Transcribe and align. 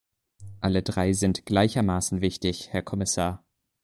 Alle 0.61 0.81
drei 0.81 1.13
sind 1.13 1.45
gleichermaßen 1.45 2.21
wichtig, 2.21 2.69
Herr 2.73 2.81
Kommissar. 2.81 3.45